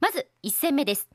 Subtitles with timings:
[0.00, 1.08] まず1戦目です。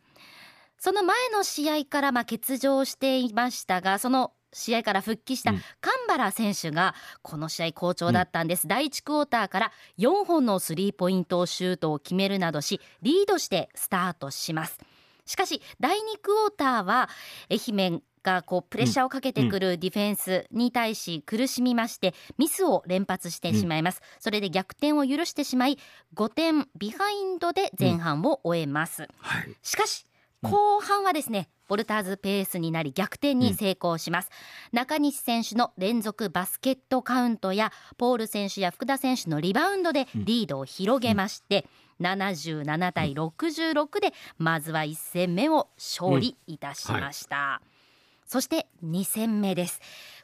[0.78, 5.62] その前の試合からまあ欠場していましたがその試合から復帰した神
[6.10, 14.78] 原選手がこの試合好調だったんです、うん、第1クォーターから4本のスリーポイントシュートを決めるなどしリードしてスタートします。
[15.26, 17.10] しかし第2クォーターは
[17.50, 25.78] 愛媛がこうプレッシャーをかけてくるディフェンスに対し苦しみましてミスを連発してしまいます、うん、それで逆転を許してしまい
[26.16, 30.06] 5点ビハインドで前半を終えます、うんはい、しかし
[30.44, 34.30] 後半はですね、ボルターズペースになり逆転に成功します、
[34.74, 41.66] うん、中西選手の連続バスケットカウントやポール選手や福田選手のリバウンドでリードを広げまして、
[42.00, 47.42] うん、77対66でまずは1戦目を勝利いたしました、うん。
[47.42, 47.73] はい、
[48.34, 49.80] そして2戦目です。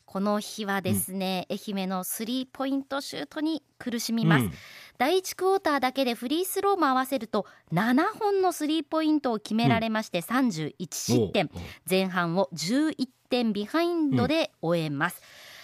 [0.08, 4.52] この日はですね、うん、愛媛のスリーポイントシュートに苦しみます、うん、
[4.98, 11.52] 第1クォーターだけでフリースローも合わせると7本のスリーポイントを決められまして31失点、
[11.88, 15.22] 前半を11点ビハインドで終えます、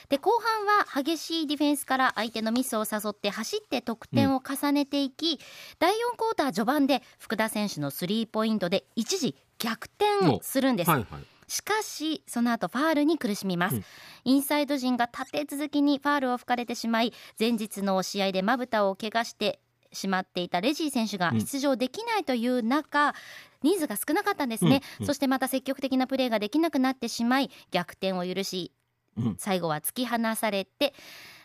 [0.10, 5.38] で後半は激しいディフェンスから相手のミスを誘って走って得点を重ねていき、うん、
[5.80, 13.84] 第4クォーター序盤で福田選手のスリーポイントで一時逆転するんです、はいはいしかしその後ファールに苦しみます、うん、
[14.26, 19.60] インサイド陣が立て続きにファールを吹かれてしまい前日の試合でまぶたを怪我して
[19.92, 23.14] しまっていたレジー選手が出場できないという中、うん、
[23.64, 28.72] 人数が少なかったんですね、うん、そしてまた積極的なプレーができなくなってしまい逆転を許し、
[29.38, 30.94] 最後は突き放されて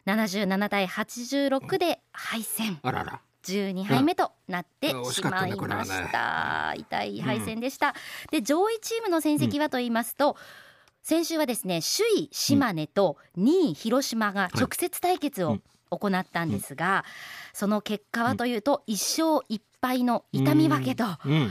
[0.07, 2.79] 77対86で敗戦。
[2.83, 7.95] あらら12敗目となってしまいました、ねね、痛い敗戦でした、うん、
[8.31, 10.37] で上位チームの戦績はと言いますと、うん、
[11.03, 15.59] 先週はですね首位島根と2位広島が直接対決を
[15.91, 17.05] 行ったんですが、
[17.53, 21.05] その結果はというと1勝1敗の痛み分けと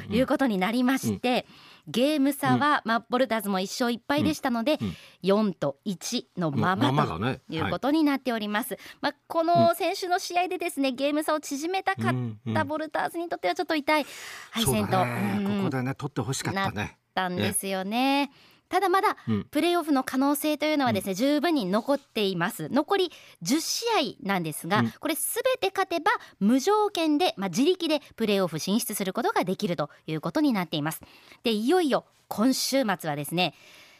[0.10, 1.46] いうことになりまして、
[1.88, 8.78] ゲーム差は、まあ、ボルターズも1勝1敗でしたので、うん、4と1のままということになっております。
[9.02, 14.06] まあ、この選手の試合でですねゲーム差を縮めたかったボルターズにとってはちょっと痛い
[14.52, 16.76] 敗戦と、ね、ここでね取ってほしかったね。
[16.76, 18.32] なったんですよね。
[18.70, 19.18] ただまだ
[19.50, 22.70] プレーオフの可能性というのはですね、うん、十分に残っています。
[22.70, 23.12] 残り
[23.44, 23.86] 10試
[24.22, 31.02] 合なんですが、うん、これすべて勝てば無条件で、まあ、自力でプレーオフ進出することができるということになっています。
[31.44, 33.56] でいよいよ今週末はですね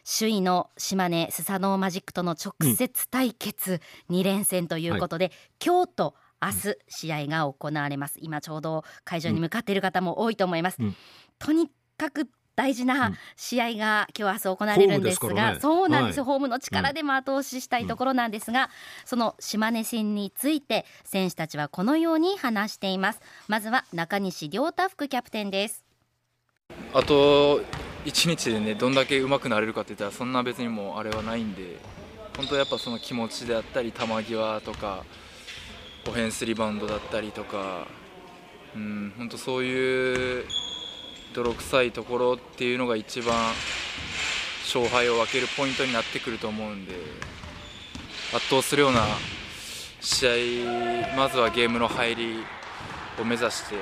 [0.06, 5.34] 首位の島根スサノーマジックとの直接対決2連戦ということで、はい、
[5.66, 8.16] 今日と明日試合が行われます。
[8.22, 10.96] 今ちょうど会場に向かっている方も多いと思います、うん、
[11.38, 12.30] とにかく
[12.60, 18.70] 大事な試合が今日明日行われるんですが、ね、そうなんですよ、はい、ホームの力でも後押ししたいところなんですが、うん、
[19.06, 23.22] その島根戦について選手たちはこのように話しています。
[23.48, 25.86] まずは中西亮太副キャプテンです。
[26.94, 27.62] あと
[28.04, 31.78] 1日でねどんだけ上手くなれるかって言ったらそんな別にもうあれはないんで
[32.36, 35.06] 本当やっぱその気持ちであったり球際とか
[36.10, 37.88] オフェンスリバウンドだったりとか
[38.76, 40.46] うん本当そういう
[41.34, 43.36] 泥臭いところっていうのが一番
[44.64, 46.94] 勝敗を分けるポイントになってくると思うんで
[48.36, 49.02] 圧倒するような
[50.02, 52.36] 試合まずはゲームの入り
[53.20, 53.76] を目指して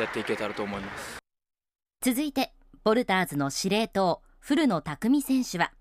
[0.00, 1.18] やっていけたらと思います。
[2.02, 2.52] 続いて
[2.84, 5.72] ボルターズの司令塔古野拓実選手は。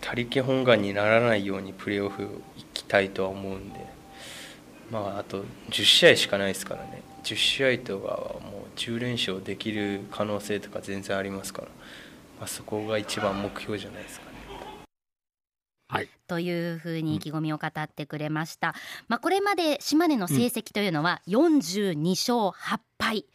[0.00, 3.86] 他力本願にならないようにプレーオフ行きたいとは思うんで
[4.90, 11.68] まああと10試合しかないですからね10試合とかはもう10連勝できる可能性とか全然ありますから、
[12.38, 14.32] まあ、そこが一番目標じゃないですかね。
[15.88, 18.74] はい、というふうに意気込みを語ってくれました、うん、
[19.08, 23.26] まあ、これまで島根の成績というのは42勝8敗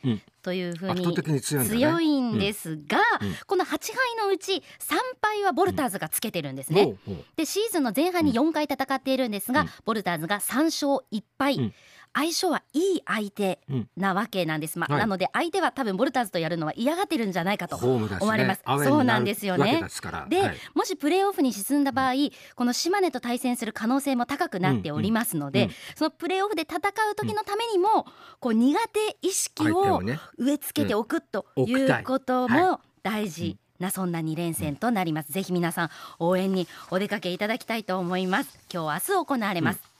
[0.41, 2.97] というふうに強いんですが、
[3.45, 6.95] この8敗のうち3敗はボルターズがつけてるんですね。
[7.35, 11.73] でシーズンの前半に4回戦っているんですが、ボルターズが3勝1敗。
[12.17, 13.59] 相性はいい相手
[13.95, 19.83] なわけなんです、まあ、はい、なので相手は多分ボルターズとやるのは嫌がってるんじゃないかと思われます、ね、そうなんですよね。
[20.27, 22.13] で、はい、もしプレーオフに進んだ場合
[22.55, 28.07] この島根と対戦する可能性も高くなっておりますので、うんうん、そのプレーオフで戦う時のためにも、
[28.39, 30.01] こう苦手意識を
[30.37, 35.89] 植え付けておくということも大事、なそんな2連戦となります、ぜひ皆さん
[36.19, 38.59] 応援にお出かけいただきたいと思います。
[38.73, 39.96] 今日明日行われます、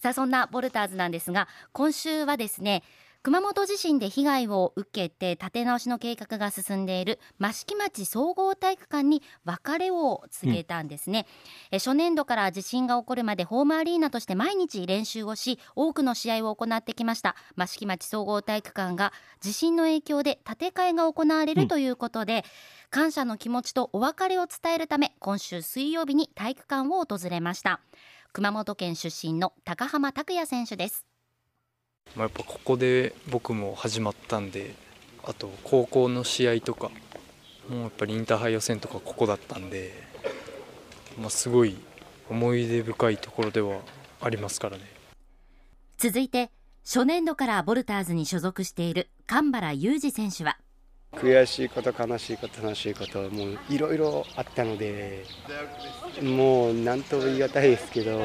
[0.00, 2.82] さあそんなボルターズなんですが今週はですね
[3.24, 11.26] 熊本地震で被害を受けて建て直しの計画が進んでいる益城町総合体育館に別れを告げたんですね、
[11.72, 17.34] うん、初年度から地震が起こるまでホームアリーナとして毎日練習をし多くの試合を行ってきました。
[17.60, 22.42] 益城町総合体育館が地震の影響で建て替えが行われるということで、うん、
[22.90, 27.80] 感謝の気持ちとお別れを伝えるため今週水曜日に体育館を訪れました
[28.32, 31.06] 熊本県出身の高浜拓也選手です。
[32.16, 34.74] まあ、やっぱここで僕も始まったんで
[35.24, 36.90] あと高校の試合とか
[37.68, 39.92] もうやっぱりインターハイ予選とかここだったんで、
[41.18, 41.76] まあ、すごい
[42.30, 43.80] 思い出深いところでは
[44.20, 44.84] ありますからね。
[45.98, 46.50] 続いて
[46.84, 50.58] 初年度からボルターズに所属している神原裕二選手は
[51.14, 55.24] 悔しいこと悲しいこと楽しいこともういろいろあったので
[56.22, 58.20] もう何とも言い難いですけど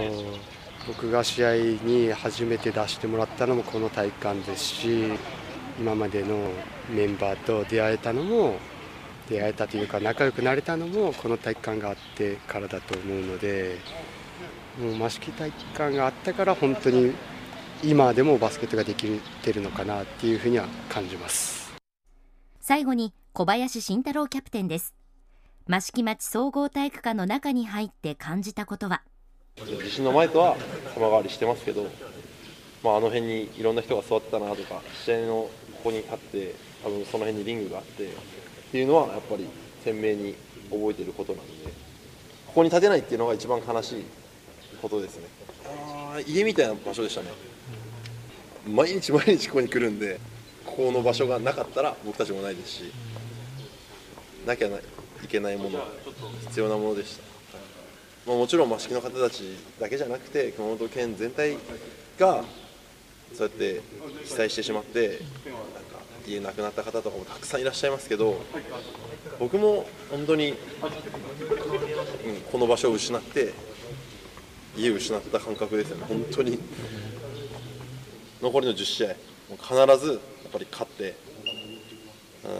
[0.87, 5.07] 僕が試合に初めて出してもらったのもこの体育館ですし
[5.79, 6.37] 今までの
[6.89, 8.57] メンバーと出会えたのも
[9.29, 13.77] 出会えたというか仲良くなれたのもこの体育館があってからだと思うので
[14.77, 17.13] もう益城体育館があったから本当に
[17.81, 19.07] 今でもバスケットができ
[19.41, 21.62] てるのかなっていうふうには感じます。
[22.65, 24.93] 最後に小林慎太郎キャプテンです。
[25.67, 29.01] 益城町総合体育館の中に入って感じたことは？
[29.57, 30.55] 地震の前とは
[30.95, 31.87] 様変わりしてますけど、
[32.81, 35.51] まあ、あの辺にいろんな人が座ってたなとか試合のこ
[35.83, 36.55] こにあって
[36.85, 38.09] 多分その辺にリングがあってっ
[38.71, 39.45] ていうのはやっぱり
[39.83, 40.33] 鮮明に
[40.71, 41.65] 覚えてることなので
[42.47, 44.05] ここに立てないっていうのが一番悲しい
[44.81, 45.27] ことですね。
[45.65, 47.27] あ家みたいな場所でしたね。
[48.65, 50.17] 毎日毎日ここに来るんで
[50.75, 52.91] ここの場所がなかったら僕たちもないですし
[54.45, 55.79] なきゃいけないもの
[56.47, 57.23] 必要なものでした。
[58.25, 61.57] まあ、もちろん益城の方たちだけじゃなくて熊本県全体
[62.17, 62.43] が
[63.33, 63.81] そうやって
[64.23, 65.19] 被災してしまってなんか
[66.25, 68.41] 家亡くなった方とかもたくさんいらっしゃいますけど
[69.39, 70.55] 僕も本当に、うん、
[72.51, 73.53] この場所を失って
[74.77, 76.05] 家を失った感覚ですよね。
[76.07, 76.59] 本当に。
[78.41, 79.15] 残りの10試合
[79.61, 80.19] 必ず
[80.53, 81.15] ぱり勝って、
[82.45, 82.51] うん、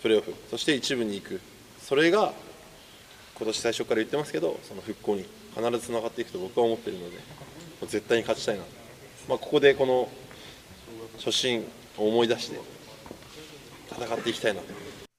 [0.00, 1.40] プレーオフそして一部に行く。
[1.80, 2.32] それが
[3.34, 5.24] 今年最初から言ってますけどその復興に
[5.56, 7.16] 必ずつながっていくと僕は思っているので
[7.86, 8.62] 絶対に勝ちたいな、
[9.28, 10.08] まあ、ここでこの
[11.16, 11.66] 初心
[11.96, 12.60] を思い出して
[13.90, 15.09] 戦っていきたいなと。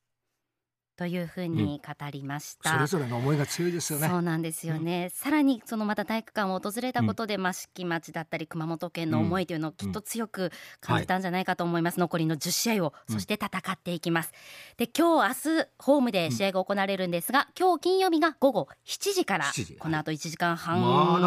[0.97, 4.07] というふうに語りました、うん、それぞれの思いが強いですよね。
[4.07, 14.31] そうなんですよね、うん、さらにそのまた体育館を訪れたことで、益城町だったり熊本県の思いというのをきっと強く感じたんじゃないかと思います、はい、残りの10試合をそして戦っていきます、
[14.77, 19.45] で今日明日ホームで試合が行われるんですが、今日金曜日が午後7時から
[19.79, 20.81] この後1時間半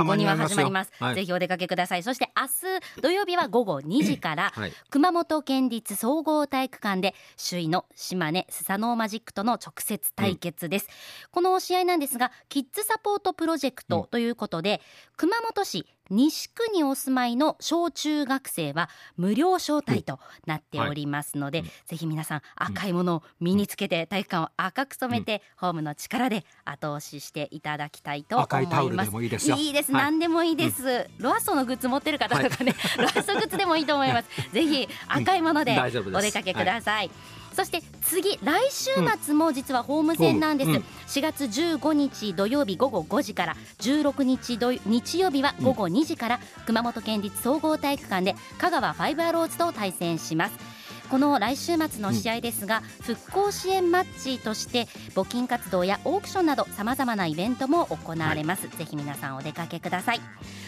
[0.07, 2.03] 後には始まります、まあ、ぜひお出かけください。
[2.03, 7.15] そして明日土曜日は午後2時から、はい、熊本県立総合体育館で
[7.51, 10.91] 首位の島根スサノーマジックとの直接対決です、うん、
[11.31, 14.81] この試合なんですがキッズサポートプロジェクトということで、うん、
[15.17, 29.23] 熊本市西区にお住まいの小中学生は無料招待となっておりますので、はい、ぜひ皆さん赤いものを身につけて体育館を赤く染めて、ホームの力で後押ししていただきたいと思います。
[29.23, 34.29] いいですいいです、はい、何でもいいです、うん、ロアッソのグッズ持ってる方とかね、はい、ロアッソグッズでもいいと思います。
[34.53, 37.11] ぜひ赤いものでお出かけください
[37.55, 38.91] そして次来週
[39.23, 60.21] 末も実はホーム戦なんです、うん、4月15日土曜日午後5時から16日土日曜日は午後2時から熊本県立総合体育館で香川ファイブアローズと対戦しますこの来週末の試合ですが、うん、復興支援マッチとして募金活動やオークションなどさまざまなイベントも行われます、はい、ぜひ皆さんお出かけください。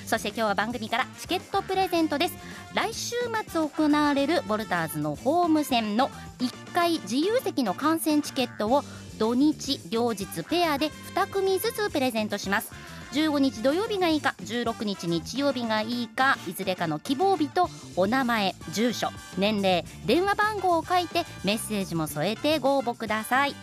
[0.07, 2.35] そして今日は番組からチケットプレゼントです。
[2.75, 3.17] 来週
[3.49, 8.83] 末行われるボルターズのホーム戦の1回自由席の観戦チケットを
[9.19, 12.71] 土日両日ペアで2組ずつプレゼントします
[13.17, 19.09] 15日土曜日がいいか16日日曜日がいいかいずれかの希望日とお名前住所
[19.39, 23.55] 年齢電話番号を書いてメッセージも添えてご応募ください。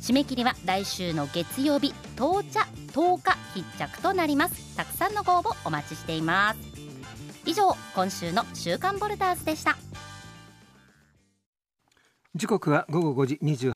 [0.00, 2.60] 締め切りは来週の月曜日到着
[2.92, 4.76] 10日必着となります。
[4.76, 6.60] たくさんのご応募お待ちしています。
[7.46, 9.76] 以上今週の週刊ボルターズでした。
[12.36, 13.72] 時刻は午後5時28